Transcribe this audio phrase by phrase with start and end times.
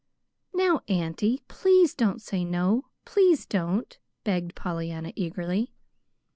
[0.51, 5.75] "Now, auntie, please don't say no please don't," begged Pollyanna, eagerly.